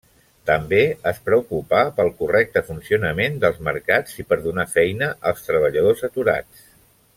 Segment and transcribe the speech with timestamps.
[0.49, 0.77] També
[1.11, 6.69] es preocupà pel correcte funcionament dels mercats i per donar feina als treballadors aturats.